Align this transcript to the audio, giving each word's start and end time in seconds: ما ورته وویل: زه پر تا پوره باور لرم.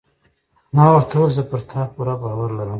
ما 0.75 0.85
ورته 0.91 1.13
وویل: 1.17 1.31
زه 1.37 1.43
پر 1.49 1.59
تا 1.69 1.81
پوره 1.93 2.15
باور 2.21 2.49
لرم. 2.57 2.69